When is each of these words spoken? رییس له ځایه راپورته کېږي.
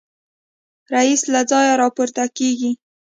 رییس 0.93 1.21
له 1.33 1.41
ځایه 1.51 1.73
راپورته 1.81 2.23
کېږي. 2.37 2.71